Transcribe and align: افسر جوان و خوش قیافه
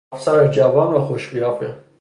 افسر 0.11 0.47
جوان 0.47 0.93
و 0.93 0.99
خوش 0.99 1.29
قیافه 1.29 1.83